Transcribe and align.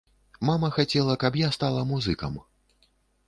Мама 0.47 0.69
хацела, 0.77 1.17
каб 1.25 1.37
я 1.41 1.49
стала 1.57 1.83
музыкам. 1.91 2.33